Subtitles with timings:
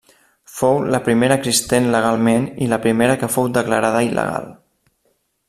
[0.51, 4.51] Fou la primera existent legalment i la primera que fou declarada il·legal.